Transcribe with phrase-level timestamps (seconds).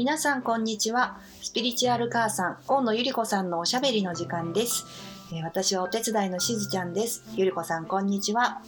[0.00, 1.18] 皆さんこんにちは。
[1.42, 4.86] スピリチュアル母さん大野ゆり子さんのおしゃべりの時間です、
[5.30, 7.22] えー私はお手伝いのしずちゃんです。
[7.34, 8.62] ゆり子さんこんにちは。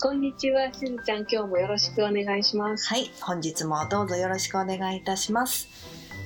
[0.00, 2.88] こんにちは、しずちゃん、今日もよろしくお願いします。
[2.88, 5.68] はい本日もどうぞよろしくお願いいたします。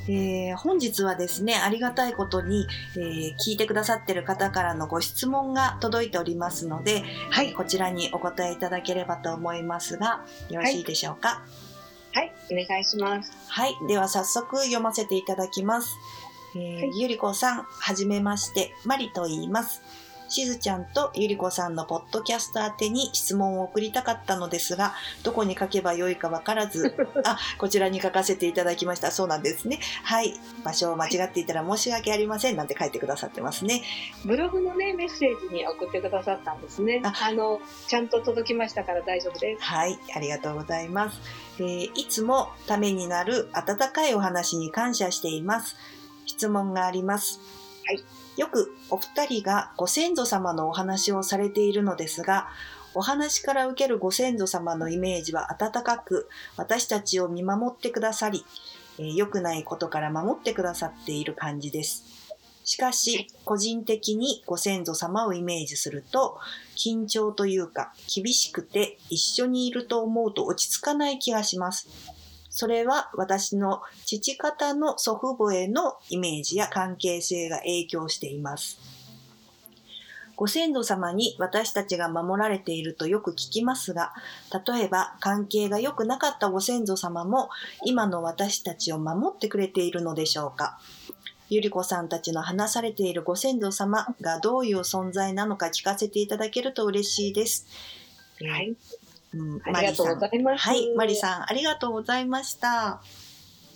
[0.09, 11.29] えー本日はですねありがたいことに、えー聞いてくださってる方からのご質問が届いておりますので、はい、こちらにお答えいただければと思いますがよろしいでしょうか？
[11.29, 11.70] はい、
[12.51, 13.33] お願いします。
[13.49, 15.97] はい、では早速読ませていただきます。
[16.55, 19.83] えーはいゆりこさん、はじめまして、マリと言います。
[20.31, 24.95] しずちゃんとゆりこさんのポッドキャスト宛てに質問を送りたかったのですが、
[25.25, 26.95] どこに書けばよいかわからず、
[27.27, 29.11] あ、こちらに書かせていただきました。
[29.11, 29.81] そうなんですね。
[30.05, 33.83] はい、場所を間違っていたら申し訳ありませんなんて書いてくださってますね。
[34.25, 37.03] ブログのね、メッセージに送ってくださったんですね。
[37.05, 39.63] ああの、ちゃんと届きましたから大丈夫です。
[39.65, 41.19] はい、ありがとうございます。
[41.59, 45.77] えーいつもためになる温かいお話に感謝しています。
[46.25, 47.41] 質問があります。
[47.87, 48.20] はい。
[48.41, 52.49] よくお二人がご先祖様のお話をされているのですが、
[52.95, 58.47] お話から受けるご先祖様のイメージは温かく、私たちを見守ってくださり、
[58.99, 62.07] えー良くないことから守ってくださっている感じです。
[62.65, 66.39] しかし、個人的にご先祖様をイメージすると、
[66.79, 71.91] 緊張というか厳しくて一緒にいると思うと落ち着かない気がします。
[72.51, 78.79] それは私の父方の祖父母へのイメージや関係性が影響しています。
[80.35, 84.15] ご先祖様に私たちが守られているとよく聞きますが、
[84.67, 87.51] 例えば関係が良くなかったご先祖様も
[87.85, 90.81] 今の私たちを守ってくれているのでしょうか
[91.51, 97.67] ゆり子さんたちの話されているご先祖様がどういう存在なのか聞かせていただけると嬉しいです。
[98.41, 98.75] はい、
[99.33, 100.69] うん、ありがとうございます。
[100.69, 103.01] はい、マリさん、ありがとうございました。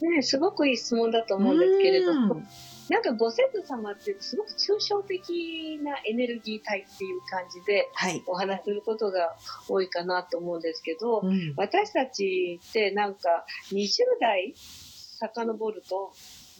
[0.00, 2.46] ね、すごくいい質問だと思うんですけれどうもん、
[2.88, 8.22] なんかご先祖様ってすごく抽象的なエネルギー体っていう感じではい。
[8.26, 9.36] お話しすることが
[9.68, 13.88] 多いかなと思うんですけど、うん、私たちってなんか20
[14.20, 16.12] 代遡ると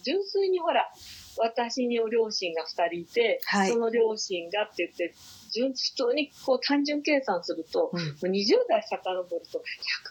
[0.04, 0.90] 純粋にほら
[1.38, 5.14] 私に両親が2人いて、はいその両親がって言って
[5.54, 9.62] 純普通にこう単純計算するとうんもう20代遡ると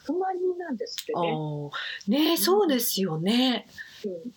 [0.07, 2.23] 100万人なんですってね。
[2.25, 3.67] ねえそうですよね。
[4.05, 4.33] うん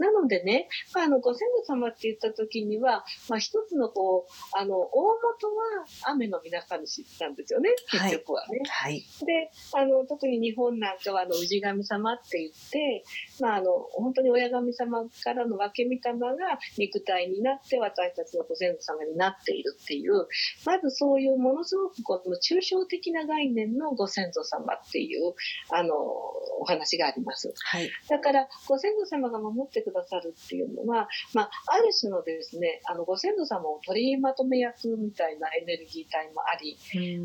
[0.00, 8.60] なのでね、まあ、あのご先祖様って言った時には、まあ、一つのこうあの大元は雨の皆神主なんですよねはい結局はね。
[8.68, 9.04] はい。
[9.24, 13.04] であの特に日本なんかはあの氏神様って言って、
[13.40, 20.26] まあ、あの本当に親神様からの分け御霊が肉体になって私たちのご先祖様になっているっていう
[20.64, 25.34] まずそういうものすごくこの抽象的な概念のご先祖様っていう
[25.70, 27.52] あのお話があります。
[27.64, 27.90] はい。
[28.08, 36.76] だからご先祖様が守ってくださるっていうのは、まあ、ある種のですねあのご先祖様を取りまとめ役みたいなエネルギー体もあり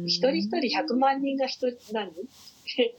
[0.05, 2.11] 一人一人100万人が一人何？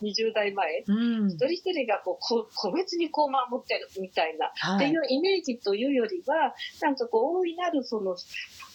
[0.02, 0.92] 20代前う
[1.26, 4.86] ん一人一人がこうこ個別にこう守ってるみたいな、はい。
[4.86, 8.16] っていうイメージというよりはなんかこう大いなるその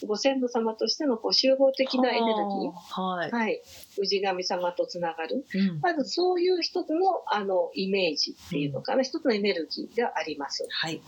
[0.05, 3.31] ご先祖様としてのこう集合的なエネルギーはい。
[3.31, 3.61] はい、
[4.03, 10.65] 氏神様とつながるうんまずそういう一つのあのイメージっていうのかな、一つのエネルギーがあります。
[10.69, 11.01] はい。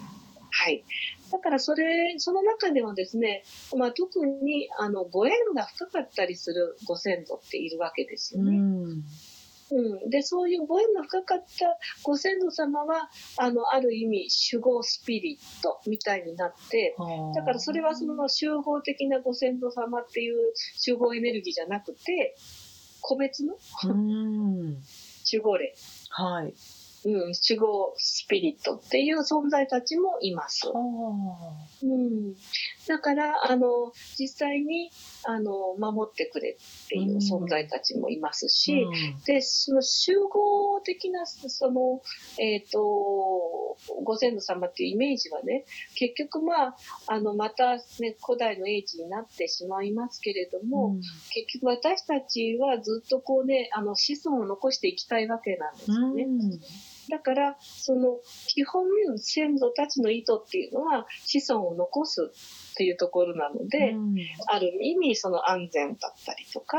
[0.52, 0.84] はい。
[1.32, 3.44] だからそれ、その中でもですね、
[3.78, 8.58] まあ、特にあのご縁が深かったりするご先祖っているわけですよね。
[8.58, 8.62] う
[8.96, 9.04] ん。
[9.72, 11.46] うん、で、そういうご縁が深かった
[12.04, 16.96] ご先祖様は、あの、ある意味、守護スピリットみたいになって、
[17.36, 22.36] だからそれはその集合的なご先祖様っていう集合エネルギーじゃなくて、
[23.02, 24.82] 個別のうん。
[25.32, 25.76] 守護霊、
[26.10, 26.54] はい。
[27.06, 30.68] うん、守護スピリットっていう存在たちもいます。
[30.68, 30.78] あ
[31.84, 32.36] うん、
[32.88, 34.92] だからあの実際に
[35.24, 42.02] あの守ってくれっていう存在たちもいますし、ーでその集合的なその、
[42.38, 46.76] えー、とご先祖様っていうイメージはね結局まあ
[47.08, 51.02] あのまた、ね、古代の英知になってしまいますけれども、うん。
[51.32, 56.26] 結局私たちはずっとこうねあの子孫を残していきたいわけなんですよね。
[57.10, 58.86] だから、その基本
[59.18, 62.32] 先祖たちの意図っていうのは子孫を残す。
[62.80, 64.16] っっていうところなので、うん
[64.48, 66.78] ある意味その安全だったりとか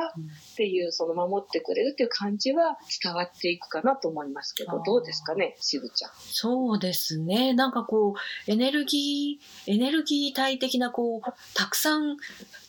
[0.52, 6.10] っていうその守ってくれるっていう感じは伝わっていくかなと思いますけどどうですかねしぶちゃん。
[6.16, 7.52] そうですね。
[7.52, 11.20] なんかこう、エネルギー、エネルギー体的な、こう、
[11.54, 12.16] たくさん、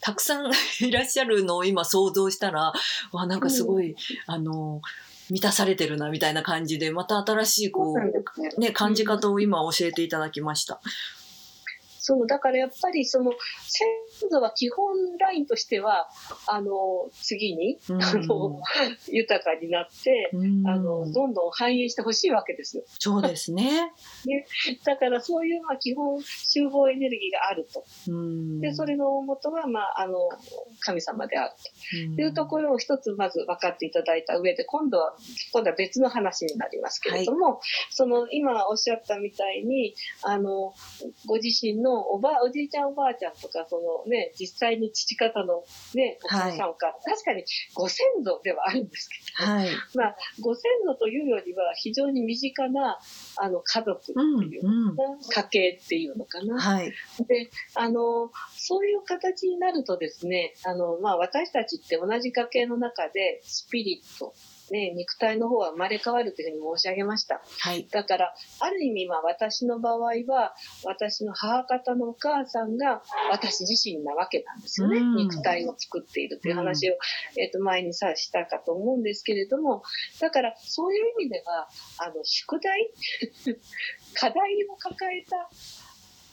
[0.01, 0.51] たくさん
[0.85, 2.73] いらっしゃるのを今想像したら、
[3.13, 3.95] わ、なんかすごい、
[4.27, 4.81] あの、
[5.29, 10.81] 満たされてるな、みたいな感じで、また新しい、こそうね、感じ方を今教えていただきました。
[12.03, 13.31] そうだからやっぱりその
[14.21, 16.07] 先祖は基本ラインとしては
[16.47, 18.03] あの次に、うん。
[18.03, 18.61] あの
[19.07, 20.67] 豊かになって、うん。
[20.67, 22.83] あのどんどん繁栄してほしいわけですよ。
[22.99, 23.93] そうですね。
[24.85, 27.83] だからそういうまあ基本集合エネルギーがあると。
[28.09, 28.61] うん。
[28.61, 30.29] でそれの大元は、まあ、あの
[30.81, 31.53] 神様である
[32.05, 32.15] うん。
[32.15, 35.15] というところを一つまず分かっていただいた上で今度は
[35.51, 40.73] 今度は別の話になりますけれども、その今おっしゃったみたいにあの
[41.25, 45.63] ご自身のおばおじいちゃんおばあちゃんとかその、ね、実際に父方の、
[45.95, 47.43] ね、お父さんか、確かに
[47.73, 49.69] ご先祖ではあるんですけど、はい。
[49.95, 52.99] まあ、ご先祖というよりは非常に身近な
[53.37, 56.47] あの家族ってうんいうのかな、家系っていうのかうん。
[56.47, 56.61] な。
[56.61, 56.91] はい。
[57.27, 64.33] であのそういう形になるとですねあの、まあ、私たちって同じ家系の中でスピリット、
[64.71, 67.85] ね、肉体の方は生まれ変わるというふうに申し上げましたはい。
[67.91, 69.97] だからある意味、まあ、私の場合
[70.27, 73.01] は私の母方のお母さんが
[73.31, 76.95] 私自身なわけなんですよね、うん肉体を作っているという話を、
[77.37, 79.83] えっと前にさしたかと思うんですけれども
[80.19, 81.67] だからそういう意味では
[81.99, 82.89] あの宿題
[84.15, 84.35] 課題
[84.69, 85.49] を抱えた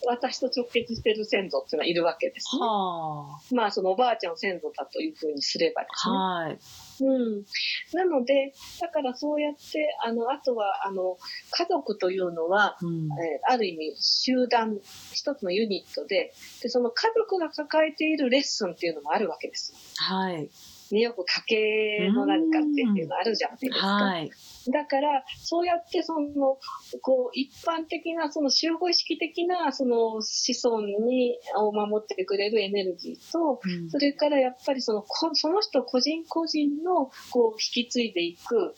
[0.07, 2.63] 私と直結している先祖っていうのはいるわけですね。
[2.63, 6.45] はまあそのおばあちゃんを先祖だというふうにすればですあ。
[6.45, 6.51] ね。
[6.51, 6.59] はい。
[7.01, 7.45] うん、
[7.93, 11.17] なのでだからそうやってあのあとはあの
[11.51, 14.79] 家族というのは、うんえーある意味集団
[15.13, 19.73] 一つのユニットででその家族が抱えているレッスンっていうのもあるわけです。
[19.97, 20.51] はい。
[20.95, 23.87] ね、よく家計の何かっていうのあるじゃないですか。
[23.87, 24.31] はい。
[24.71, 26.59] だからそうやってその
[27.01, 38.75] こう一般的なその集合意識的なその子孫にを守ってくれるエネルギーとうんそれからやっぱりそのこその人個人個人のこう引き継いでいく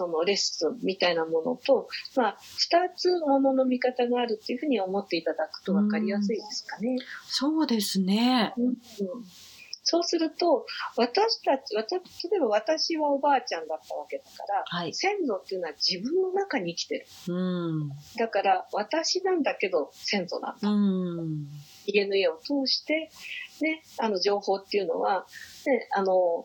[0.00, 6.96] そのレッスンみたいなものと、まあ、2つものの見方があるっていうふうに思っていただくと分かりやすいですかね。
[7.26, 8.54] そうですね。
[8.56, 8.76] うん
[9.90, 10.66] そうすると
[10.96, 14.94] 私たち私例えば私はおばあちゃんだったわけだからはい。
[14.94, 17.34] 先祖っていうのは自分の中に生きてる。
[17.34, 17.88] うん。
[18.16, 20.68] だから私なんだけど先祖なんだ。
[20.70, 21.46] うん。
[21.86, 23.10] DNA を通して、
[23.62, 25.26] ね、あの情報っていうのは、
[25.66, 26.44] ね、あの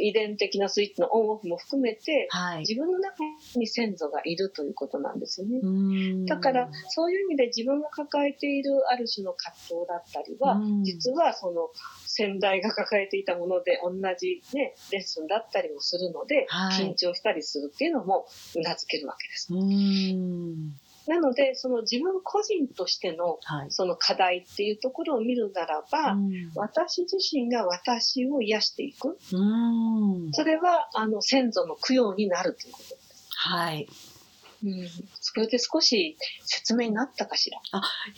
[0.00, 2.60] 遺伝的なスイッチのオンオフも含めてはい。
[2.60, 3.24] 自分の中
[3.56, 5.58] に先祖がいるということなんですよね。
[5.60, 11.70] うんだからそういう意味で自分が抱えているある種の葛藤だったりは、うん実はその
[12.18, 18.26] 先代が抱えていたもので同じ、ね、レッスンだったりもするので、はい緊張したりするっていうのも
[18.56, 19.54] うなずけるわけです。
[19.54, 20.70] うん。
[21.06, 23.70] なのでその自分個人としてのはい。
[23.70, 30.32] その課題っていうところを見るならば、うん私自身が私を癒していくうん。
[30.32, 33.28] それはあの先祖の供養になるということです。
[33.30, 33.88] はい。
[34.64, 34.88] うん、
[35.20, 37.60] それで少し説明になったかしら？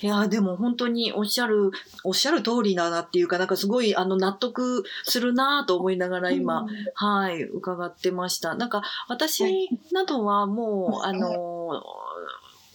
[0.01, 1.71] いや、でも本当におっしゃる、
[2.03, 8.55] おっしゃる通りだなっていうか、なんかすごい、あの、納得するなと思いながら今、うんはい、伺ってました。
[8.55, 11.83] なんか、私などはもう、あの、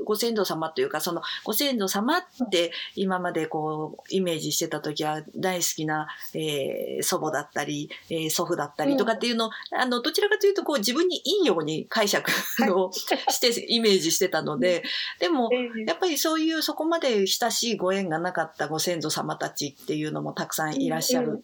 [0.05, 12.31] ご先祖様というか、その、ご先祖様って今までこう、イメージしてた時は大好きな、えー祖母だったり、えー祖父だったりとかっていうのを、あの、どちらかというと、こう、自分にいいように解釈
[12.73, 14.83] をして、イメージしてたので、
[15.19, 15.85] でも、ええ。
[15.87, 21.43] やっぱりそういうそこまで親しいご縁がなかったご先祖様たちっていうのもたくさんいらっしゃる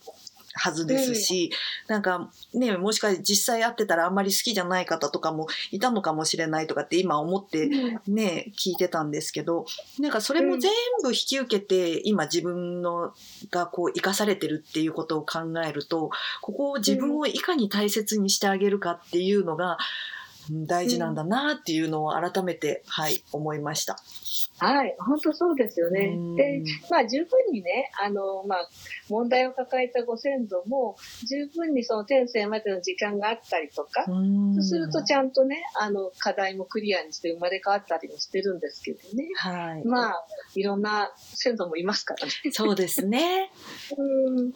[0.53, 1.51] はずですし、
[1.87, 8.13] なんかね、もしかして実際会ってたらあんまり好きじゃない方とかもいたのかもしれないとかって今思ってうん。
[8.13, 9.65] ね、聞いてたんですけど、
[9.99, 10.71] なんかそれも全
[11.03, 13.13] 部引き受けて今自分の
[13.49, 19.77] がこう生かされてるっていうことを考えると、ここを自分をいかに大切にしてあげるかっていうのが、うん
[20.49, 23.97] 大事なんだなっていうのを改めて、はい、思いました。
[24.59, 26.35] はい、本当そうですよねうん。
[26.35, 28.69] で、まあ十分にね、あの、まあ
[29.09, 30.95] 問題を抱えたご先祖も
[31.27, 39.29] 十分にその転生までの時間があったりとか、そうするとちゃんとね、あの課題もクリアにして生まれ変わったりもしてるんですけどね。
[39.35, 39.85] はい。
[39.85, 42.31] まあ、いろんな先祖もいますからね。
[42.51, 43.51] そうですね。
[43.97, 44.51] うん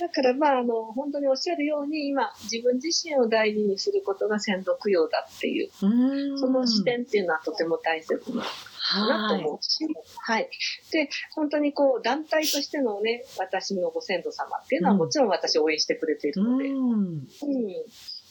[0.00, 5.70] だからまああの本当におっしゃるように今自分自身を大事にすることが先祖供養だっていう。
[5.82, 6.38] うん。
[6.38, 9.86] その視点っていうのはとても大切なかなと思うし、
[10.22, 10.48] はい。
[10.92, 16.78] で、本当にこう、団体としてのね、私のご先祖様っていうのはもちろん私を応援してくれているので、うん。
[16.78, 17.24] うん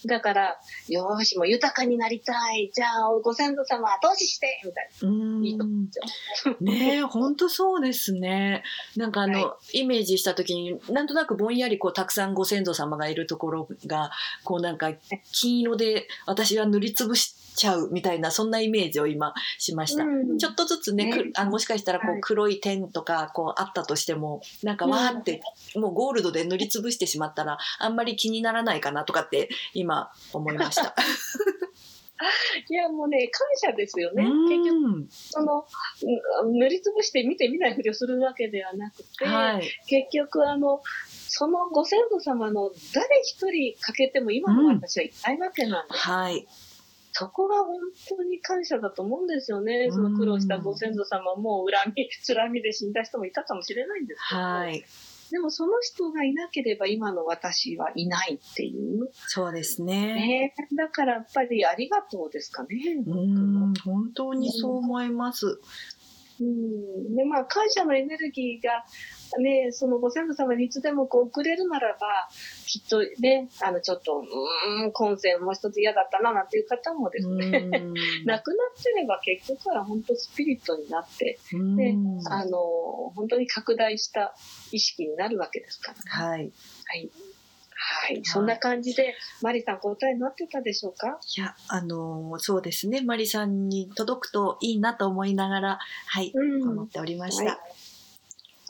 [0.05, 2.71] だから、よーし、もう豊かになりたい。
[2.73, 5.45] じゃあ、ご先祖様、投資してみたいうん。
[5.45, 5.91] いいと思うんで
[6.33, 6.55] すよ。
[6.61, 8.63] ねえ本当そうですね。
[8.95, 14.11] なんかあの、はイメージした時になんとなくぼんやりこうたくさんご先祖様がいるところが
[14.43, 14.91] こうなんか
[15.31, 20.03] 金色で私は塗りつぶしちゃうみたいなそんなイメージを今しました。
[20.03, 20.37] うん。
[20.37, 21.31] ちょっとずつね、ね。
[21.31, 22.17] くあもしかしたらこはい。
[22.17, 25.41] う黒い点とかこうあったとしてもなんかわーって
[25.75, 29.88] もうゴールドで塗りつぶしてしまったらあんまり気にならないかなとかって今
[30.33, 30.95] 思いました。
[32.69, 34.23] いや、もうね、感謝ですよね。
[34.23, 35.65] うん結局、その、
[36.43, 45.99] うん塗りつぶして見て見ないふりをするわけではなくて、はい、結局、あの、そのご先祖様の誰一人欠けても今の私はいないわけなんです。
[45.99, 46.47] はい、
[47.13, 47.79] そこが本
[48.09, 49.89] 当に感謝だと思うんですよね。
[49.91, 54.85] その苦労したご先祖様も恨み、恨みで死んだ人もいたかもしれないんですけど、はい、
[55.31, 59.09] でもその人がいなければ今の私はいないっていう。
[59.27, 60.13] そうですね。
[60.15, 62.69] ね、だからやっぱりありがとうですかね。
[63.05, 65.59] うん、本当にそう思います。
[66.41, 68.85] うん、でまあ感謝のエネルギーが
[69.37, 72.29] ねそのご先祖様にいつでもこう送れるならば
[72.65, 77.93] きっとねあのちょっとうーん今世もう一つ嫌だったななんていう方もですね、うん。
[78.25, 82.27] なくなってれば結局は本当スピリットになって、でうん。
[82.27, 82.57] あの
[83.15, 84.35] 本当に拡大した
[84.71, 86.51] 意識になるわけですから、はい。
[86.85, 87.11] はい。
[87.81, 91.17] はい、そんな感じで、マリさん答えになってたでしょうか？
[91.37, 92.99] いや、あのーそうですね。
[93.01, 96.69] マリさんに届くといいなと思いながら、はい、うん。
[96.71, 97.43] 思っておりました。
[97.45, 97.57] はい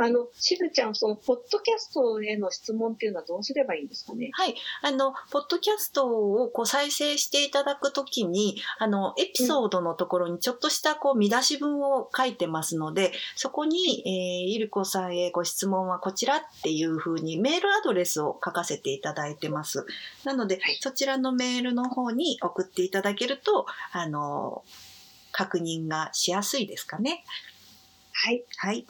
[0.02, 4.30] あの、しずちゃん、その、ポッドキャストへの質問っていうのはどうすればいいんですかね？
[4.34, 19.86] はい、あのポッドキャストをこう再生していただくときにあのエピソードのところにちょっとしたこう見出し文を書いてますのでそこに、えーゆりこさんへご質問はこちらっていうふうにメールアドレスを書かせていただいてます。
[20.24, 20.78] なので、はい。
[20.80, 24.64] そちらのメールの方に送っていただけるとあの
[25.32, 27.24] 確認がしやすいですかね。
[28.14, 28.44] はい。
[28.58, 28.86] はい。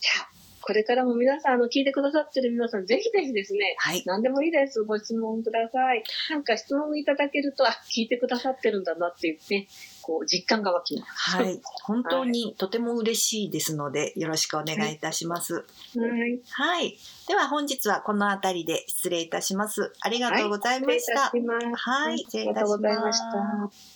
[0.00, 0.28] じゃあ、
[0.66, 4.82] これからも皆さん、あの、聞いてくださってる皆さん、ぜひぜひですね、はい何でもいいです。
[4.82, 6.02] ご質問ください。
[6.30, 9.68] なんか質問いただけると、あ、聞いてくださってるんだなっていうね、
[10.00, 11.36] こう、実感が湧きます。
[11.36, 16.40] はい本当にとても嬉しいですのでよろしくお願いいたします、はい。
[16.50, 16.96] はい。
[17.28, 19.92] では本日はこの辺りで失礼いたします。
[20.00, 21.26] ありがとうございました。
[21.26, 21.90] 失礼いたします。
[21.90, 23.93] はい、失礼いたしありがとうございまましたた。